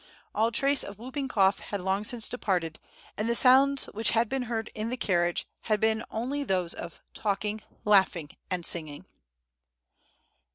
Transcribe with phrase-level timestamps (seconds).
[0.33, 2.79] All trace of whooping cough had long since departed,
[3.19, 7.01] and the sounds which had been heard in the carriage had been only those of
[7.13, 9.05] talking, laughing, and singing!